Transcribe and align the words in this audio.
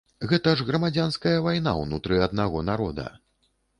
Гэта 0.29 0.53
ж 0.61 0.65
грамадзянская 0.69 1.33
вайна 1.47 1.73
ўнутры 1.83 2.15
аднаго 2.29 2.65
народа. 2.71 3.07